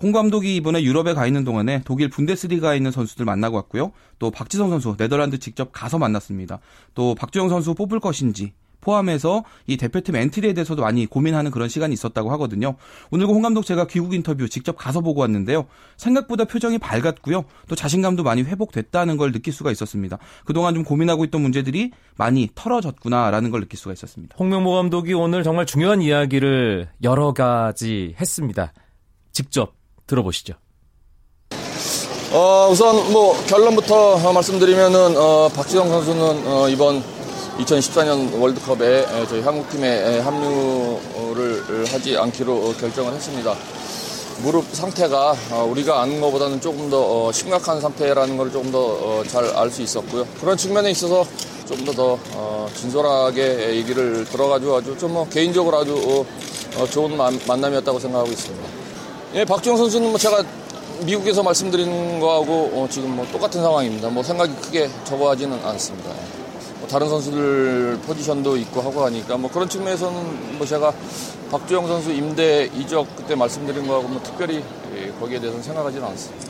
홍 0.00 0.12
감독이 0.12 0.54
이번에 0.56 0.82
유럽에 0.82 1.12
가 1.14 1.26
있는 1.26 1.44
동안에 1.44 1.82
독일 1.84 2.08
분데스리가에 2.08 2.76
있는 2.76 2.92
선수들 2.92 3.24
만나고 3.24 3.56
왔고요. 3.56 3.92
또 4.18 4.30
박지성 4.30 4.70
선수 4.70 4.96
네덜란드 4.96 5.38
직접 5.38 5.70
가서 5.72 5.98
만났습니다. 5.98 6.60
또 6.94 7.14
박주영 7.16 7.48
선수 7.48 7.74
뽑을 7.74 7.98
것인지 7.98 8.52
포함해서 8.80 9.44
이 9.66 9.76
대표팀 9.76 10.16
엔트리에 10.16 10.52
대해서도 10.54 10.82
많이 10.82 11.06
고민하는 11.06 11.50
그런 11.50 11.68
시간이 11.68 11.92
있었다고 11.92 12.30
하거든요. 12.32 12.76
오늘고 13.10 13.34
홍 13.34 13.42
감독 13.42 13.64
제가 13.64 13.86
귀국 13.86 14.14
인터뷰 14.14 14.48
직접 14.48 14.76
가서 14.76 15.00
보고 15.00 15.20
왔는데요. 15.20 15.66
생각보다 15.96 16.44
표정이 16.44 16.78
밝았고요. 16.78 17.44
또 17.68 17.74
자신감도 17.74 18.22
많이 18.22 18.42
회복됐다는 18.42 19.16
걸 19.16 19.32
느낄 19.32 19.52
수가 19.52 19.70
있었습니다. 19.72 20.18
그동안 20.44 20.74
좀 20.74 20.84
고민하고 20.84 21.24
있던 21.24 21.40
문제들이 21.40 21.90
많이 22.16 22.48
털어졌구나라는 22.54 23.50
걸 23.50 23.60
느낄 23.60 23.78
수가 23.78 23.92
있었습니다. 23.92 24.36
홍명보 24.38 24.74
감독이 24.74 25.12
오늘 25.14 25.42
정말 25.42 25.66
중요한 25.66 26.02
이야기를 26.02 26.88
여러 27.02 27.32
가지 27.32 28.14
했습니다. 28.20 28.72
직접 29.32 29.74
들어보시죠. 30.06 30.54
어, 32.32 32.68
우선 32.70 33.10
뭐 33.10 33.34
결론부터 33.46 34.32
말씀드리면은 34.32 35.16
어, 35.16 35.48
박지성 35.48 35.88
선수는 35.88 36.46
어, 36.46 36.68
이번 36.68 37.02
2014년 37.58 38.38
월드컵에 38.40 39.06
저희 39.28 39.40
한국팀에 39.40 40.20
합류를 40.20 41.86
하지 41.92 42.16
않기로 42.16 42.72
결정을 42.74 43.12
했습니다. 43.12 43.54
무릎 44.42 44.64
상태가 44.72 45.34
어, 45.50 45.66
우리가 45.68 46.00
아는 46.00 46.20
것보다는 46.20 46.60
조금 46.60 46.88
더 46.88 47.00
어, 47.26 47.32
심각한 47.32 47.80
상태라는 47.80 48.36
걸 48.36 48.52
조금 48.52 48.70
더 48.70 49.24
잘 49.28 49.44
알 49.56 49.68
수 49.70 49.82
있었고요. 49.82 50.24
그런 50.40 50.56
측면에 50.56 50.92
있어서 50.92 51.26
좀 51.66 51.84
더더 51.84 52.16
어, 52.34 52.68
진솔하게 52.76 53.74
얘기를 53.76 54.24
들어가지고 54.26 54.76
아주 54.76 54.96
좀 54.96 55.08
뭐 55.12 55.28
개인적으로 55.28 55.78
아주 55.78 56.24
좋은 56.92 57.16
만남이었다고 57.16 57.98
생각하고 57.98 58.30
있습니다. 58.30 58.68
예, 59.34 59.44
박지영 59.44 59.76
선수는 59.76 60.10
뭐 60.10 60.18
제가 60.18 60.44
미국에서 61.04 61.42
말씀드린 61.42 62.20
거하고 62.20 62.86
지금 62.90 63.16
뭐 63.16 63.26
똑같은 63.32 63.60
상황입니다. 63.60 64.08
뭐 64.10 64.22
생각이 64.22 64.54
크게 64.54 64.88
적어하지는 65.04 65.58
않습니다. 65.64 66.10
다른 66.90 67.08
선수들 67.08 67.98
포지션도 68.06 68.56
있고 68.58 68.80
하고 68.80 69.04
하니까 69.04 69.36
뭐 69.36 69.50
그런 69.50 69.68
측면에서는 69.68 70.56
뭐 70.58 70.66
제가 70.66 70.92
박주영 71.50 71.86
선수 71.86 72.12
임대 72.12 72.64
이적 72.74 73.14
그때 73.16 73.34
말씀드린 73.34 73.86
거하고 73.86 74.08
뭐 74.08 74.22
특별히 74.22 74.62
예, 74.94 75.10
거기에 75.20 75.38
대해서는 75.40 75.62
생각하지는 75.62 76.06
않습니다. 76.08 76.46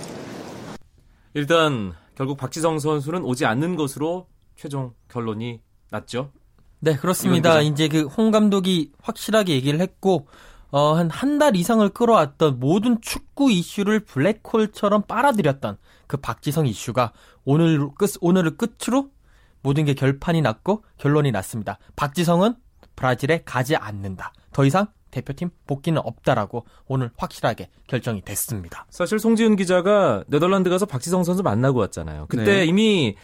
일단 1.35 1.93
결국 2.15 2.37
박지성 2.37 2.79
선수는 2.79 3.23
오지 3.25 3.47
않는 3.47 3.77
것으로 3.77 4.27
최종 4.57 4.93
결론이 5.09 5.61
났죠. 5.91 6.33
네, 6.81 6.95
그렇습니다. 6.97 7.61
이제 7.61 7.89
그 7.89 8.09
홍 8.17 8.31
감독이 8.31 8.93
확실하게 9.03 9.55
얘기를 9.55 9.81
했고 9.81 10.27
어, 10.71 10.95
한 10.95 11.09
한 11.11 11.39
달 11.39 11.57
이상을 11.57 11.89
끌어왔던 11.91 12.59
모든 12.61 13.01
축구 13.01 13.51
이슈를 13.51 14.01
블랙홀처럼 14.01 15.03
빨아들였던 15.03 15.79
그 16.07 16.17
박지성 16.19 16.67
이슈가 16.67 17.13
오늘 17.45 17.89
끝 17.97 18.13
오늘을 18.21 18.57
끝으로 18.57 19.11
모든 19.63 19.85
게 19.85 19.95
결판이 19.95 20.43
났고 20.43 20.85
결론이 20.99 21.33
났습니다. 21.33 21.79
박지성은 21.97 22.55
브라질에 22.97 23.43
가지 23.45 23.77
않는다. 23.77 24.33
더 24.53 24.65
이상 24.65 24.89
대표팀 25.11 25.51
복귀는 25.67 26.03
없다라고 26.05 26.67
오늘 26.87 27.11
확실하게 27.17 27.71
결정이 27.87 28.23
됐습니다. 28.23 28.87
사실 28.91 29.19
송지은 29.19 29.57
기자가 29.57 30.25
네덜란드 30.29 30.69
가서 30.69 30.87
박지성 30.87 31.25
선수 31.25 31.43
만나고 31.43 31.79
왔잖아요. 31.79 32.27
그때 32.29 32.45
네. 32.45 32.65
이미 32.67 33.17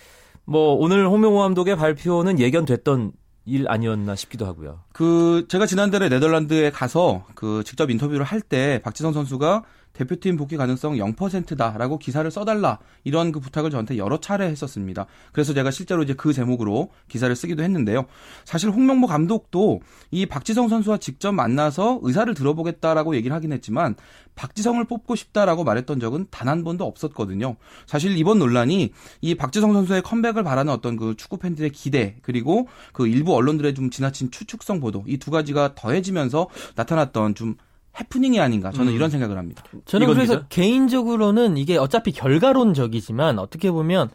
뭐 0.45 0.75
오늘 0.75 1.07
홍명호 1.09 1.39
감독의 1.39 1.77
발표는 1.77 2.39
예견됐던 2.39 3.13
일 3.47 3.69
아니었나 3.69 4.17
싶기도 4.17 4.47
하고요. 4.47 4.81
그 4.93 5.45
제가 5.49 5.67
지난달에 5.67 6.09
네덜란드에 6.09 6.71
가서 6.71 7.27
그 7.35 7.63
직접 7.65 7.91
인터뷰를 7.91 8.25
할 8.25 8.41
때 8.41 8.81
박지성 8.83 9.13
선수가 9.13 9.65
대표팀 9.95 10.37
복귀 10.37 10.57
가능성 10.57 10.95
0%다라고 10.95 11.99
기사를 11.99 12.31
써달라 12.31 12.79
이런 13.03 13.33
그 13.33 13.41
부탁을 13.41 13.71
저한테 13.71 13.97
여러 13.97 14.21
차례 14.21 14.47
했었습니다. 14.47 15.07
그래서 15.33 15.55
제가 15.55 15.71
실제로 15.71 16.03
이제 16.03 16.15
그 16.15 16.33
제목으로 16.33 16.91
기사를 17.09 17.35
쓰기도 17.35 17.63
했는데요. 17.63 18.05
사실 18.45 18.71
홍명보 18.71 19.07
감독도 19.07 19.81
이 20.11 20.27
박지성 20.27 20.69
선수와 20.69 20.99
직접 20.99 21.33
만나서 21.33 22.01
의사를 22.03 22.33
들어보겠다라고 22.35 23.17
얘기를 23.17 23.35
하긴 23.35 23.53
했지만 23.53 23.97
박지성을 24.35 24.83
뽑고 24.85 25.15
싶다라고 25.17 25.65
말했던 25.65 26.01
적은 26.01 26.27
단 26.31 26.45
한 26.45 26.63
번도 26.63 26.85
없었거든요. 26.85 27.57
사실 27.87 28.17
이번 28.19 28.39
논란이 28.39 28.93
이 29.23 29.35
박지성 29.35 29.73
선수의 29.73 30.03
컴백을 30.03 30.43
바라는 30.45 30.73
어떤 30.73 30.97
그 30.97 31.15
축구 31.17 31.39
팬들의 31.39 31.71
기대 31.71 32.17
그리고 32.21 32.69
그 32.93 33.07
일부 33.07 33.35
언론들의 33.35 33.75
좀 33.75 33.89
지나친 33.91 34.31
추측성 34.31 34.79
보도 34.81 35.05
이 35.07 35.17
두 35.17 35.31
가지가 35.31 35.75
더해지면서 35.75 36.49
나타났던 36.77 37.35
좀 37.35 37.57
해프닝이 38.01 38.41
아닌가 38.41 38.71
저는 38.73 38.93
음. 38.93 38.97
이런 38.97 39.11
생각을 39.11 39.39
합니다. 39.39 39.63
저는 39.85 40.07
그래서 40.09 40.35
기자? 40.35 40.47
개인적으로는 40.49 41.57
이게 41.57 41.77
어차피 41.77 42.13
결과론적이지만 42.13 43.39
어떻게 43.39 43.71
보면 43.71 44.11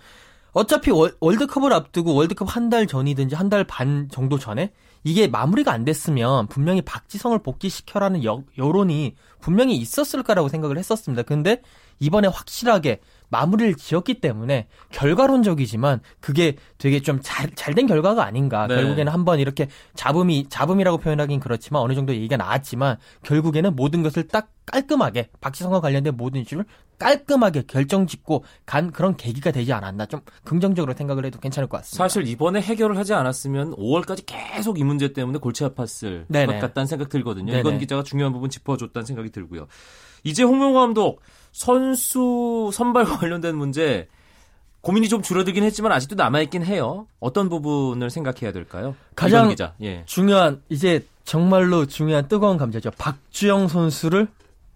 어차피 0.51 0.91
월, 0.91 1.15
월드컵을 1.19 1.71
앞두고 1.74 2.13
월드컵 2.15 2.55
한 2.55 2.69
달 2.69 2.88
전이든지 2.88 3.36
한 3.36 3.50
달 3.50 3.63
반 3.63 4.09
정도 4.12 4.38
전에 4.39 4.71
이게 5.03 5.27
마무리가 5.27 5.71
안 5.71 5.86
됐으면 5.86 6.48
분명히 6.48 6.81
박지성을 6.81 7.38
복귀시켜라는 7.39 8.24
여, 8.25 8.43
여론이 8.57 9.15
분명히 9.39 9.75
있었을 9.77 10.24
거라고 10.24 10.50
생각을 10.50 10.77
했었습니다. 10.77 11.24
근데 11.24 11.62
이번에 12.00 12.27
확실하게 12.27 13.00
마무리를 13.32 13.75
지었기 13.75 14.22
때문에 14.22 14.68
결과론적이지만 14.91 16.01
그게 16.20 16.56
되게 16.77 17.00
좀 17.00 17.20
잘 17.22 17.51
잘된 17.53 17.86
결과가 17.86 18.24
아닌가. 18.25 18.65
네. 18.65 18.75
결국에는 18.75 19.12
한번 19.12 19.39
이렇게 19.39 19.68
잡음이 19.94 20.48
잡음이라고 20.50 20.98
표현하긴 20.98 21.39
그렇지만 21.39 21.82
어느 21.82 21.94
정도 21.94 22.13
얘기가 22.13 22.38
나왔지만 22.38 22.98
결국에는 23.24 23.75
모든 23.75 24.01
것을 24.01 24.27
딱 24.27 24.51
깔끔하게 24.65 25.29
박지성과 25.41 25.82
관련된 25.82 26.15
모든 26.15 26.41
이슈를 26.41 26.65
깔끔하게 26.98 27.63
결정짓고 27.68 28.44
간 28.65 28.91
그런 28.91 29.15
계기가 29.15 29.51
되지 29.51 29.74
않았나 29.74 30.06
좀 30.06 30.22
긍정적으로 30.44 30.94
생각을 30.94 31.25
해도 31.25 31.39
괜찮을 31.39 31.68
것 31.70 31.77
같습니다. 31.77 32.03
사실 32.03 32.27
이번에 32.27 32.62
해결을 32.62 32.98
하지 32.98 33.13
않았으면 33.13 33.75
5월까지 33.75 34.24
계속 34.25 34.79
이 34.79 34.84
문제 34.84 35.13
때문에 35.13 35.39
골치 35.39 35.63
아팠을 35.63 36.25
네네. 36.29 36.53
것 36.53 36.60
같다는 36.60 36.88
생각 36.88 37.10
들거든요. 37.10 37.48
네네. 37.48 37.60
이건 37.60 37.79
기자가 37.79 38.03
중요한 38.03 38.34
부분 38.34 38.50
짚어줬다는 38.50 39.06
생각이 39.06 39.29
들고요. 39.32 39.68
이제 40.24 40.44
홍명호 40.44 40.74
감독 40.74 41.22
선수 41.51 42.70
선발과 42.74 43.18
관련된 43.20 43.56
문제 43.56 44.08
고민이 44.82 45.10
좀 45.10 45.22
줄어들긴 45.22 45.63
했지만 45.63 45.91
아직도 45.91 46.15
남아있긴 46.15 46.63
해요. 46.63 47.08
어떤 47.20 47.50
부분을 47.50 48.10
생각해야 48.10 48.53
될까요? 48.53 48.96
가장 49.15 49.53
예. 49.82 50.03
중요한 50.06 50.62
이제 50.70 51.06
정말로 51.25 51.86
중요한 51.86 52.27
뜨거운 52.27 52.58
감자죠. 52.58 52.91
박주영 52.98 53.68
선수를 53.68 54.27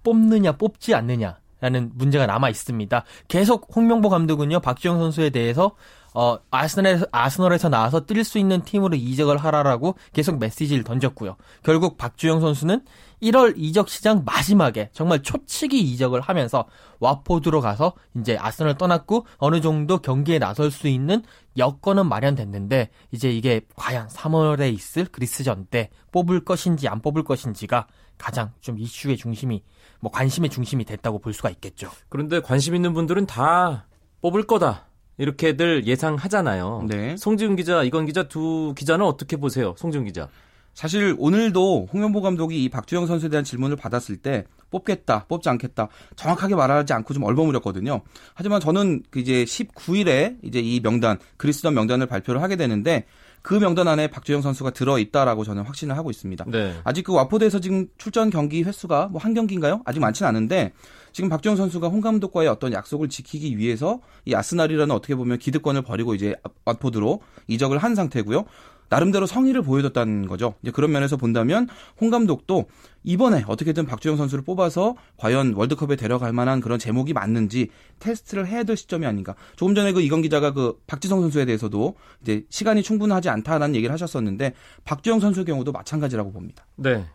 뽑느냐 0.04 0.54
뽑지 0.54 0.94
않느냐라는 0.94 1.92
문제가 1.96 2.26
남아 2.26 2.50
있습니다. 2.50 3.04
계속 3.30 3.70
홍명보 3.74 4.10
감독은요 4.10 4.60
박주영 4.60 5.00
선수에 5.00 5.30
대해서 5.30 5.76
어, 6.14 6.38
아스널에서, 6.52 7.06
아스널에서 7.12 7.70
나와서 7.70 8.06
뛸 8.06 8.24
수 8.24 8.38
있는 8.38 8.62
팀으로 8.64 8.96
이적을 8.96 9.38
하라라고 9.38 9.96
계속 10.14 10.40
메시지를 10.40 10.84
던졌고요. 10.84 11.36
결국 11.64 11.98
박주영 11.98 12.40
선수는 12.40 12.82
1월 13.22 13.54
이적 13.56 13.90
시장 13.90 14.24
마지막에 14.26 14.90
정말 14.92 15.24
초치기 15.24 15.80
이적을 15.80 16.22
하면서 16.22 16.66
와포드로 17.00 17.62
가서 17.62 17.94
이제 18.18 18.38
아스널을 18.38 18.78
떠났고 18.78 19.26
어느 19.38 19.62
정도 19.62 20.00
경기에 20.00 20.40
나설 20.40 20.72
수 20.72 20.88
있는 20.88 21.24
여건은 21.58 22.08
마련됐는데 22.08 22.90
이제 23.12 23.32
이게 23.32 23.62
과연 23.76 24.08
3월에 24.08 24.74
있을 24.74 25.06
그리스전 25.06 25.68
때 25.70 25.90
뽑을 26.12 26.44
것인지 26.44 26.88
안 26.88 27.02
뽑을 27.02 27.24
것인지가 27.24 27.88
가장 28.18 28.52
좀 28.60 28.78
이슈의 28.78 29.18
중심이 29.18 29.64
뭐 30.00 30.12
관심의 30.12 30.50
중심이 30.50 30.84
됐다고 30.84 31.20
볼 31.20 31.34
수가 31.34 31.50
있겠죠. 31.50 31.90
그런데 32.10 32.42
관심 32.42 32.76
있는 32.76 32.94
분들은 32.94 33.26
다 33.26 33.88
뽑을 34.22 34.44
거다. 34.44 34.88
이렇게들 35.18 35.86
예상하잖아요. 35.86 36.86
네. 36.88 37.16
송지훈 37.18 37.56
기자, 37.56 37.84
이건 37.84 38.06
기자 38.06 38.24
두 38.24 38.74
기자는 38.78 39.06
어떻게 39.06 39.38
보세요? 39.38 39.76
송지훈 39.78 40.06
기자. 40.06 40.28
사실 40.74 41.16
오늘도 41.20 41.90
홍명보 41.94 42.22
감독이 42.22 42.64
이 42.64 42.70
박주영 42.70 43.06
선수에 43.06 43.30
대한 43.30 43.44
질문을 43.44 43.76
받았을 43.78 44.18
때 44.18 44.46
뽑겠다, 44.72 45.26
뽑지 45.28 45.48
않겠다 45.50 45.88
정확하게 46.16 46.56
말하지 46.56 46.94
않고 46.94 47.14
좀 47.14 47.24
얼버무렸거든요. 47.24 48.02
하지만 48.34 48.60
저는 48.60 49.04
그 49.12 49.20
이제 49.20 49.44
19일에 49.44 50.38
이제 50.42 50.60
이 50.60 50.80
명단 50.80 51.20
그리스던 51.38 51.76
명단을 51.76 52.08
발표를 52.08 52.42
하게 52.42 52.56
되는데 52.56 53.06
그 53.44 53.60
명단 53.60 53.88
안에 53.88 54.08
박주영 54.08 54.42
선수가 54.42 54.72
들어 54.72 54.98
있다라고 54.98 55.44
저는 55.44 55.64
확신을 55.64 55.96
하고 55.96 56.10
있습니다. 56.10 56.46
네. 56.48 56.74
아직 56.86 57.04
그 57.04 57.14
와포드에서 57.14 57.60
지금 57.60 57.88
출전 58.00 58.32
경기 58.32 58.64
횟수가 58.64 59.10
뭐 59.12 59.22
한 59.22 59.36
경기인가요? 59.36 59.82
아직 59.86 60.00
많지는 60.00 60.28
않은데 60.28 60.74
지금 61.14 61.30
박주영 61.30 61.56
선수가 61.56 61.88
홍 61.88 62.02
감독과의 62.02 62.50
어떤 62.50 62.74
약속을 62.74 63.08
지키기 63.08 63.58
위해서 63.58 64.02
이 64.26 64.34
아스날이라는 64.36 64.94
어떻게 64.94 65.16
보면 65.16 65.38
기득권을 65.38 65.84
버리고 65.84 66.16
이제 66.16 66.36
와포드로 66.66 67.22
이적을 67.48 67.78
한 67.78 67.96
상태고요. 67.96 68.46
나름대로 68.90 69.26
성의를 69.26 69.64
보여줬다는 69.64 70.28
거죠. 70.28 70.54
이제 70.62 70.72
그런 70.72 70.92
면에서 70.92 71.18
본다면 71.18 71.68
홍 72.00 72.10
감독도 72.10 72.66
이번에 73.04 73.44
어떻게든 73.48 73.86
박주영 73.86 74.18
선수를 74.18 74.44
뽑아서 74.44 74.96
과연 75.18 75.54
월드컵에 75.54 75.96
데려갈 75.96 76.34
만한 76.34 76.60
그런 76.60 76.78
제목이 76.78 77.14
맞는지 77.14 77.70
테스트를 78.00 78.48
해야 78.48 78.64
될 78.64 78.78
시점이 78.78 79.06
아닌가. 79.06 79.36
조금 79.56 79.74
전에 79.74 79.94
그 79.94 80.02
이건 80.02 80.22
기자가 80.22 80.54
그 80.54 80.80
박지성 80.86 81.22
선수에 81.22 81.46
대해서도 81.46 81.96
이제 82.22 82.46
시간이 82.50 82.84
충분하지 82.84 83.30
않다는 83.30 83.76
얘기를 83.76 83.92
하셨었는데 83.94 84.54
박주영 84.84 85.20
선수의 85.20 85.46
경우도 85.46 85.72
마찬가지라고 85.72 86.32
봅니다. 86.32 86.66
네. 86.76 87.06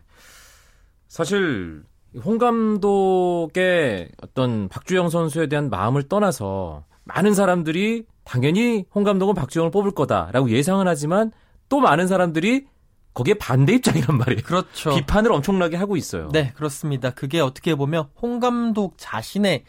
사실 1.07 1.83
홍 2.23 2.37
감독의 2.37 4.09
어떤 4.21 4.67
박주영 4.69 5.09
선수에 5.09 5.47
대한 5.47 5.69
마음을 5.69 6.03
떠나서 6.03 6.83
많은 7.03 7.33
사람들이 7.33 8.05
당연히 8.23 8.85
홍 8.93 9.03
감독은 9.03 9.35
박주영을 9.35 9.71
뽑을 9.71 9.91
거다라고 9.91 10.49
예상을 10.49 10.87
하지만 10.87 11.31
또 11.67 11.79
많은 11.79 12.07
사람들이 12.07 12.67
거기에 13.13 13.35
반대 13.35 13.73
입장이란 13.73 14.17
말이에요. 14.17 14.41
그렇죠. 14.43 14.95
비판을 14.95 15.31
엄청나게 15.31 15.77
하고 15.77 15.97
있어요. 15.97 16.29
네, 16.31 16.51
그렇습니다. 16.55 17.09
그게 17.11 17.39
어떻게 17.39 17.75
보면 17.75 18.07
홍 18.21 18.39
감독 18.39 18.95
자신의 18.97 19.63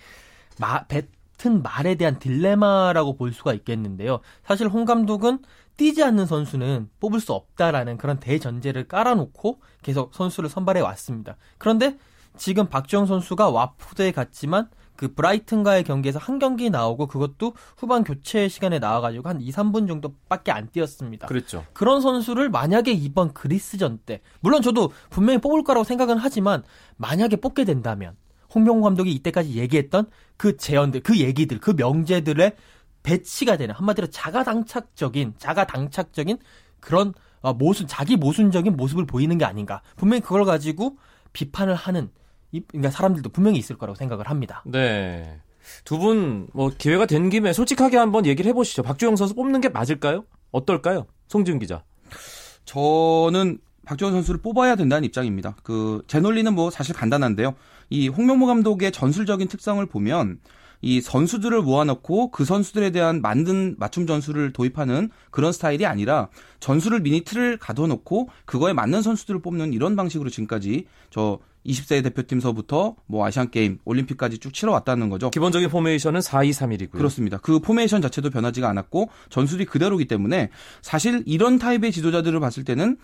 마, 0.59 0.85
뱉은 0.85 1.63
말에 1.63 1.95
대한 1.95 2.19
딜레마라고 2.19 3.17
볼 3.17 3.33
수가 3.33 3.55
있겠는데요. 3.55 4.21
사실 4.45 4.69
홍 4.69 4.85
감독은 4.85 5.41
뛰지 5.77 6.03
않는 6.05 6.27
선수는 6.27 6.91
뽑을 7.01 7.21
수 7.21 7.33
없다라는 7.33 7.97
그런 7.97 8.21
대전제를 8.21 8.87
깔아놓고 8.87 9.61
계속 9.83 10.15
선수를 10.15 10.51
선발해 10.51 10.83
왔습니다. 10.83 11.37
그런데 11.57 11.97
지금 12.37 12.69
박주영 12.69 13.07
선수가 13.07 13.51
와포드에 13.51 14.13
갔지만 14.13 14.69
그 14.97 15.15
브라이튼과의 15.15 15.85
경기에서 15.85 16.19
한 16.19 16.39
경기 16.39 16.69
나오고 16.69 17.07
그것도 17.07 17.55
후반 17.79 18.05
교체 18.05 18.49
시간에 18.49 18.79
나와가지고 18.79 19.31
한 19.31 19.41
2, 19.41 19.51
3분 19.51 19.89
정도밖에 19.89 20.53
안 20.53 20.69
뛰었습니다. 20.71 21.27
그렇죠. 21.27 21.65
그런 21.73 22.03
선수를 22.03 22.51
만약에 22.51 22.93
이번 22.93 23.33
그리스전 23.33 24.01
때, 24.05 24.21
물론 24.41 24.61
저도 24.61 24.93
분명히 25.09 25.41
뽑을 25.41 25.65
거라고 25.65 25.85
생각은 25.85 26.19
하지만 26.19 26.63
만약에 26.99 27.37
뽑게 27.37 27.65
된다면 27.65 28.15
홍명호 28.55 28.83
감독이 28.83 29.11
이때까지 29.13 29.55
얘기했던 29.55 30.05
그 30.37 30.59
제언들, 30.59 31.01
그 31.01 31.19
얘기들, 31.19 31.61
그 31.61 31.71
명제들의 31.71 32.57
배치가 33.03 33.57
되는 33.57 33.75
한마디로 33.75 34.09
자가당착적인, 34.09 35.35
자가당착적인 35.39 36.37
그런 36.81 37.15
어, 37.41 37.55
모순, 37.55 37.87
자기 37.87 38.17
모순적인 38.17 38.77
모습을 38.77 39.07
보이는 39.07 39.39
게 39.39 39.47
아닌가. 39.47 39.81
분명히 39.97 40.21
그걸 40.21 40.45
가지고 40.45 40.99
비판을 41.33 41.75
하는 41.75 42.11
그러니까 42.69 42.91
사람들도 42.91 43.31
분명히 43.31 43.59
있을 43.59 43.77
거라고 43.79 43.97
생각을 43.97 44.29
합니다. 44.29 44.63
네. 44.67 45.41
두 45.85 45.99
분 45.99 46.49
뭐 46.53 46.71
기회가 46.77 47.07
된 47.07 47.29
김에 47.31 47.53
솔직하게 47.53 47.97
한번 47.97 48.27
얘기를 48.27 48.49
해보시죠. 48.51 48.83
박주영 48.83 49.17
선수 49.17 49.35
뽑는 49.35 49.61
게 49.61 49.69
맞을까요? 49.69 50.25
어떨까요? 50.51 51.07
송지훈 51.29 51.59
기자. 51.61 51.85
저는 52.65 53.59
박주영 53.87 54.13
선수를 54.13 54.41
뽑아야 54.41 54.77
된다는 54.77 55.05
입장입니다. 55.05 55.57
그 55.63 56.03
제 56.07 56.21
논리는 56.21 56.53
뭐 56.55 56.71
사실 56.71 56.95
간단한데요. 56.95 57.55
이 57.89 58.09
홍명보 58.09 58.47
감독의 58.47 58.93
전술적인 58.93 59.49
특성을 59.49 59.85
보면 59.87 60.41
이 60.83 61.01
선수들을 61.01 61.61
모아놓고 61.63 62.31
그 62.31 62.45
선수들에 62.45 62.91
대한 62.91 63.21
만든 63.21 63.77
맞춤 63.79 64.07
전술을 64.07 64.53
도입하는 64.53 65.11
그런 65.31 65.53
스타일이 65.53 65.85
아니라 65.87 66.29
전술을 66.61 67.01
미리 67.01 67.22
틀을 67.22 67.59
가둬놓고 67.59 68.29
그거에 68.47 68.73
맞는 68.73 69.03
선수들을 69.03 69.43
뽑는 69.43 69.73
이런 69.75 69.95
방식으로 69.95 70.31
지금까지 70.31 70.87
저 71.11 71.39
20세 71.67 72.03
대표팀서부터 72.03 72.97
뭐 73.07 73.27
아시안 73.27 73.51
게임, 73.51 73.79
올림픽까지 73.85 74.39
쭉 74.39 74.53
치러 74.55 74.73
왔다는 74.73 75.09
거죠. 75.09 75.31
기본적인 75.31 75.69
포메이션은 75.69 76.21
4-2-3-1이고요. 76.21 76.91
그렇습니다. 76.93 77.39
그 77.39 77.61
포메이션 77.61 78.01
자체도 78.01 78.31
변하지가 78.31 78.69
않았고 78.69 79.11
전술이 79.29 79.67
그대로기 79.67 80.07
때문에 80.07 80.51
사실 80.83 81.23
이런 81.27 81.59
타입의 81.59 81.93
지도자들을 81.93 82.39
봤을 82.41 82.65
때는 82.65 82.97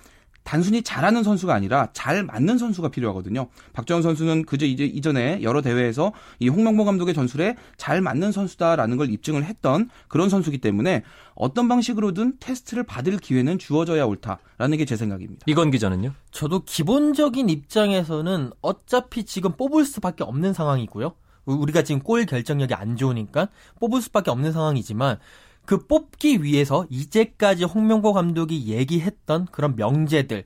단순히 0.47 0.83
잘하는 0.83 1.25
선수가 1.25 1.53
아니라 1.53 1.89
잘 1.93 2.23
맞는 2.23 2.57
선수가 2.57 2.89
필요하거든요. 2.89 3.49
박정현 3.75 4.03
선수는 4.03 4.45
그저 4.47 4.65
이제 4.65 4.85
이전에 4.87 5.43
여러 5.43 5.61
대회에서 5.61 6.13
이 6.39 6.49
홍명보 6.49 6.85
감독의 6.85 7.13
전술에 7.15 7.57
잘 7.77 8.01
맞는 8.01 8.31
선수다라는 8.33 8.97
걸 8.97 9.11
입증을 9.11 9.45
했던 9.45 9.91
그런 10.09 10.31
선수기 10.31 10.59
때문에 10.59 11.03
어떤 11.35 11.69
방식으로든 11.69 12.37
테스트를 12.39 12.85
받을 12.85 13.19
기회는 13.19 13.59
주어져야 13.59 14.05
옳다라는 14.05 14.79
게 14.79 14.87
제 14.87 14.97
생각입니다. 14.97 15.43
이건 15.47 15.73
기자는요? 15.73 16.13
저도 16.31 16.63
기본적인 16.65 17.49
입장에서는 17.49 18.53
어차피 18.61 19.25
지금 19.25 19.57
뽑을 19.57 19.85
수밖에 19.85 20.23
없는 20.23 20.53
상황이고요. 20.53 21.13
우리가 21.45 21.83
지금 21.83 22.01
골 22.03 22.25
결정력이 22.25 22.75
안 22.75 22.97
좋으니까 22.97 23.49
뽑을 23.81 24.01
수밖에 24.01 24.31
없는 24.31 24.53
상황이지만 24.53 25.19
그 25.67 25.87
뽑기 25.87 26.43
위해서 26.43 26.87
이제까지 26.89 27.65
홍명보 27.65 28.13
감독이 28.13 28.69
얘기했던 28.69 29.47
그런 29.51 29.77
명제들 29.77 30.45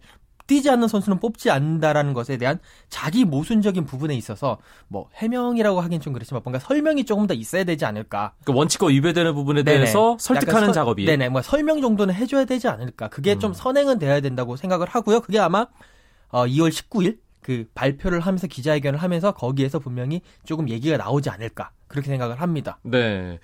뛰지 0.50 0.68
않는 0.68 0.88
선수는 0.88 1.20
뽑지 1.20 1.48
않는다라는 1.48 2.12
것에 2.12 2.36
대한 2.36 2.58
자기 2.88 3.24
모순적인 3.24 3.84
부분에 3.84 4.16
있어서 4.16 4.58
뭐 4.88 5.08
해명이라고 5.14 5.80
하긴 5.80 6.00
좀 6.00 6.12
그렇지만 6.12 6.42
뭔가 6.42 6.58
설명이 6.58 7.04
조금 7.04 7.28
더 7.28 7.34
있어야 7.34 7.62
되지 7.62 7.84
않을까. 7.84 8.32
그 8.44 8.52
원칙과 8.52 8.88
위배되는 8.88 9.32
부분에 9.32 9.62
대해서 9.62 10.00
네네. 10.00 10.16
설득하는 10.18 10.66
서, 10.68 10.72
작업이. 10.72 11.04
네네. 11.04 11.28
뭐 11.28 11.40
설명 11.40 11.80
정도는 11.80 12.12
해줘야 12.12 12.46
되지 12.46 12.66
않을까. 12.66 13.06
그게 13.06 13.34
음. 13.34 13.38
좀 13.38 13.52
선행은 13.52 14.00
돼야 14.00 14.20
된다고 14.20 14.56
생각을 14.56 14.88
하고요. 14.88 15.20
그게 15.20 15.38
아마 15.38 15.68
어, 16.30 16.46
2월 16.46 16.70
19일 16.70 17.18
그 17.40 17.66
발표를 17.74 18.18
하면서 18.18 18.48
기자회견을 18.48 18.98
하면서 19.00 19.30
거기에서 19.30 19.78
분명히 19.78 20.20
조금 20.44 20.68
얘기가 20.68 20.96
나오지 20.96 21.30
않을까 21.30 21.70
그렇게 21.86 22.08
생각을 22.08 22.40
합니다. 22.40 22.80
네. 22.82 23.38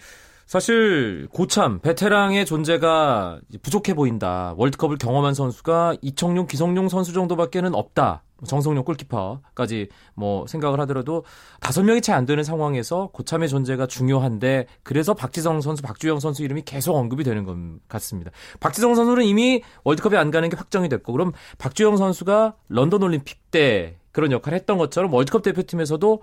사실 0.46 1.26
고참 1.32 1.80
베테랑의 1.80 2.46
존재가 2.46 3.40
부족해 3.62 3.94
보인다. 3.94 4.54
월드컵을 4.56 4.96
경험한 4.96 5.34
선수가 5.34 5.96
이청용, 6.02 6.46
기성용 6.46 6.88
선수 6.88 7.12
정도밖에는 7.12 7.74
없다. 7.74 8.22
정성용 8.46 8.84
골키퍼까지 8.84 9.88
뭐 10.14 10.46
생각을 10.46 10.78
하더라도 10.80 11.24
다섯 11.60 11.82
명이 11.82 12.00
채 12.00 12.12
안 12.12 12.26
되는 12.26 12.44
상황에서 12.44 13.08
고참의 13.12 13.48
존재가 13.48 13.86
중요한데 13.86 14.66
그래서 14.84 15.14
박지성 15.14 15.62
선수, 15.62 15.82
박주영 15.82 16.20
선수 16.20 16.44
이름이 16.44 16.62
계속 16.64 16.94
언급이 16.94 17.24
되는 17.24 17.44
것 17.44 17.56
같습니다. 17.88 18.30
박지성 18.60 18.94
선수는 18.94 19.24
이미 19.24 19.62
월드컵에 19.82 20.16
안 20.16 20.30
가는 20.30 20.48
게 20.48 20.56
확정이 20.56 20.88
됐고 20.88 21.12
그럼 21.12 21.32
박주영 21.58 21.96
선수가 21.96 22.54
런던 22.68 23.02
올림픽 23.02 23.50
때 23.50 23.98
그런 24.12 24.30
역할을 24.30 24.56
했던 24.56 24.78
것처럼 24.78 25.12
월드컵 25.12 25.42
대표팀에서도 25.42 26.22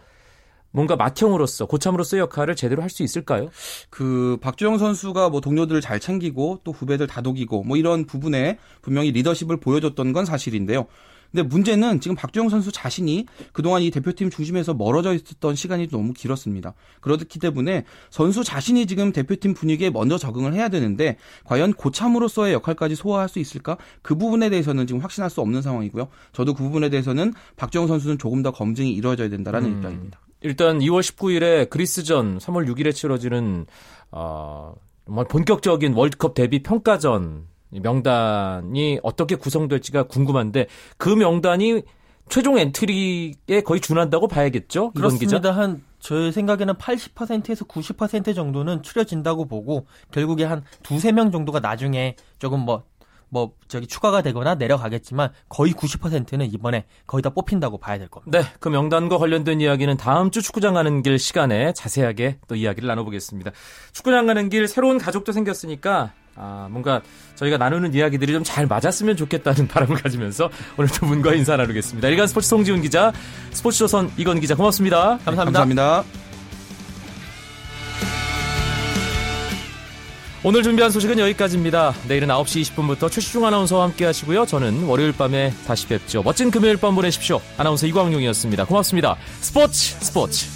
뭔가 0.73 0.95
맏형으로서 0.97 1.67
고참으로서의 1.67 2.21
역할을 2.21 2.55
제대로 2.55 2.81
할 2.81 2.89
수 2.89 3.01
있을까요? 3.03 3.49
그 3.89 4.37
박주영 4.41 4.77
선수가 4.77 5.29
뭐 5.29 5.41
동료들을 5.41 5.81
잘 5.81 5.99
챙기고 5.99 6.59
또 6.63 6.71
후배들 6.71 7.07
다독이고 7.07 7.63
뭐 7.63 7.75
이런 7.77 8.05
부분에 8.05 8.59
분명히 8.81 9.11
리더십을 9.11 9.57
보여줬던 9.57 10.13
건 10.13 10.25
사실인데요. 10.25 10.85
근데 11.31 11.41
문제는 11.41 11.99
지금 11.99 12.15
박주영 12.15 12.49
선수 12.49 12.71
자신이 12.71 13.25
그동안 13.51 13.81
이 13.81 13.89
대표팀 13.89 14.29
중심에서 14.29 14.75
멀어져 14.75 15.15
있었던 15.15 15.55
시간이 15.55 15.87
너무 15.87 16.13
길었습니다. 16.13 16.75
그렇기 17.01 17.39
때문에 17.39 17.85
선수 18.11 18.43
자신이 18.43 18.85
지금 18.85 19.11
대표팀 19.11 19.55
분위기에 19.55 19.89
먼저 19.89 20.19
적응을 20.19 20.53
해야 20.53 20.69
되는데 20.69 21.17
과연 21.45 21.73
고참으로서의 21.73 22.53
역할까지 22.53 22.93
소화할 22.93 23.29
수 23.29 23.39
있을까? 23.39 23.77
그 24.03 24.15
부분에 24.15 24.51
대해서는 24.51 24.85
지금 24.85 25.01
확신할 25.01 25.31
수 25.31 25.41
없는 25.41 25.63
상황이고요. 25.63 26.09
저도 26.33 26.53
그 26.53 26.61
부분에 26.61 26.89
대해서는 26.89 27.33
박주영 27.55 27.87
선수는 27.87 28.19
조금 28.19 28.43
더 28.43 28.51
검증이 28.51 28.91
이루어져야 28.93 29.29
된다라는 29.29 29.71
음. 29.71 29.75
입장입니다. 29.77 30.19
일단 30.43 30.79
2월 30.79 31.01
19일에 31.01 31.69
그리스전, 31.69 32.37
3월 32.37 32.67
6일에 32.67 32.93
치러지는 32.93 33.65
어, 34.11 34.75
본격적인 35.29 35.93
월드컵 35.93 36.33
데뷔 36.33 36.61
평가전 36.61 37.47
명단이 37.71 38.99
어떻게 39.03 39.35
구성될지가 39.35 40.03
궁금한데 40.03 40.67
그 40.97 41.09
명단이 41.09 41.81
최종 42.29 42.57
엔트리에 42.57 43.61
거의 43.65 43.81
준한다고 43.81 44.27
봐야겠죠? 44.27 44.91
이건 44.95 45.17
기자? 45.17 45.39
그렇습니다. 45.39 45.51
한 45.51 45.83
저의 45.99 46.31
생각에는 46.31 46.75
80%에서 46.75 47.65
90% 47.65 48.35
정도는 48.35 48.83
추려진다고 48.83 49.45
보고 49.45 49.85
결국에 50.11 50.43
한 50.43 50.63
두세 50.83 51.11
명 51.11 51.31
정도가 51.31 51.59
나중에 51.59 52.15
조금 52.39 52.61
뭐 52.61 52.83
뭐 53.33 53.53
저기 53.67 53.87
추가가 53.87 54.21
되거나 54.21 54.53
내려가겠지만 54.55 55.31
거의 55.49 55.73
90%는 55.73 56.53
이번에 56.53 56.85
거의 57.07 57.23
다 57.23 57.31
뽑힌다고 57.31 57.79
봐야 57.79 57.97
될 57.97 58.07
겁니다. 58.07 58.39
네, 58.39 58.45
그 58.59 58.69
명단과 58.69 59.17
관련된 59.17 59.59
이야기는 59.59 59.97
다음 59.97 60.29
주 60.29 60.43
축구장 60.43 60.75
가는 60.75 61.01
길 61.01 61.17
시간에 61.17 61.73
자세하게 61.73 62.37
또 62.47 62.55
이야기를 62.55 62.87
나눠보겠습니다. 62.87 63.51
축구장 63.91 64.27
가는 64.27 64.49
길 64.49 64.67
새로운 64.67 64.99
가족도 64.99 65.31
생겼으니까 65.31 66.13
아, 66.35 66.67
뭔가 66.71 67.01
저희가 67.35 67.57
나누는 67.57 67.93
이야기들이 67.93 68.33
좀 68.33 68.43
잘 68.43 68.67
맞았으면 68.67 69.15
좋겠다는 69.17 69.67
바람을 69.69 69.95
가지면서 69.97 70.49
오늘 70.77 70.89
두 70.91 71.05
분과 71.07 71.33
인사 71.33 71.55
나누겠습니다. 71.57 72.07
일간 72.09 72.27
스포츠 72.27 72.47
송지훈 72.49 72.81
기자, 72.81 73.11
스포츠조선 73.51 74.11
이건 74.17 74.39
기자 74.39 74.55
고맙습니다. 74.55 75.17
감사합니다. 75.25 75.43
감사합니다. 75.43 76.32
오늘 80.45 80.61
준비한 80.61 80.91
소식은 80.91 81.19
여기까지입니다. 81.19 81.95
내일은 82.05 82.27
9시 82.27 82.75
20분부터 82.75 83.09
최시중 83.09 83.45
아나운서와 83.45 83.85
함께 83.85 84.03
하시고요. 84.03 84.45
저는 84.45 84.83
월요일 84.83 85.13
밤에 85.13 85.53
다시 85.65 85.87
뵙죠. 85.87 86.21
멋진 86.21 86.51
금요일 86.51 86.75
밤 86.75 86.93
보내십시오. 86.95 87.39
아나운서 87.57 87.87
이광용이었습니다. 87.87 88.65
고맙습니다. 88.65 89.15
스포츠 89.39 89.95
스포츠. 90.01 90.47